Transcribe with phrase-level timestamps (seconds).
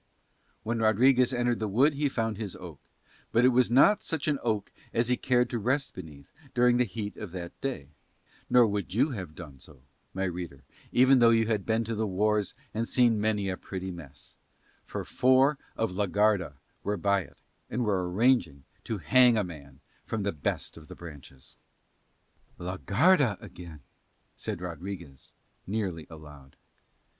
[0.63, 2.79] When Rodriguez entered the wood he found his oak,
[3.31, 6.85] but it was not such an oak as he cared to rest beneath during the
[6.85, 7.87] heat of the day,
[8.49, 12.07] nor would you have done so, my reader, even though you have been to the
[12.07, 14.35] wars and seen many a pretty mess;
[14.85, 17.37] for four of la Garda were by it
[17.69, 21.57] and were arranging to hang a man from the best of the branches.
[22.57, 23.81] "La Garda again,"
[24.35, 25.31] said Rodriguez
[25.67, 26.55] nearly aloud.